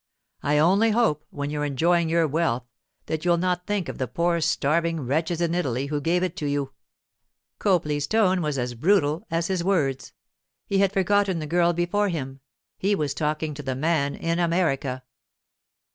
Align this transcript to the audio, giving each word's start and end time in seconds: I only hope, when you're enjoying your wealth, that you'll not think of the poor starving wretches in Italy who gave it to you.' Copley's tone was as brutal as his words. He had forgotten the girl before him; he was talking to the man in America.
I 0.41 0.57
only 0.57 0.89
hope, 0.89 1.23
when 1.29 1.51
you're 1.51 1.63
enjoying 1.63 2.09
your 2.09 2.27
wealth, 2.27 2.63
that 3.05 3.23
you'll 3.23 3.37
not 3.37 3.67
think 3.67 3.87
of 3.87 3.99
the 3.99 4.07
poor 4.07 4.41
starving 4.41 5.01
wretches 5.01 5.41
in 5.41 5.53
Italy 5.53 5.85
who 5.85 6.01
gave 6.01 6.23
it 6.23 6.35
to 6.37 6.47
you.' 6.47 6.73
Copley's 7.59 8.07
tone 8.07 8.41
was 8.41 8.57
as 8.57 8.73
brutal 8.73 9.27
as 9.29 9.45
his 9.45 9.63
words. 9.63 10.11
He 10.65 10.79
had 10.79 10.91
forgotten 10.91 11.37
the 11.37 11.45
girl 11.45 11.71
before 11.71 12.09
him; 12.09 12.39
he 12.79 12.95
was 12.95 13.13
talking 13.13 13.53
to 13.53 13.61
the 13.61 13.75
man 13.75 14.15
in 14.15 14.39
America. 14.39 15.03